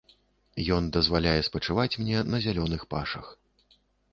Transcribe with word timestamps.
Ён 0.77 0.87
дазваляе 0.95 1.35
спачываць 1.49 1.87
мне 2.07 2.17
на 2.31 2.37
зялёных 2.47 2.81
пашах. 2.95 3.25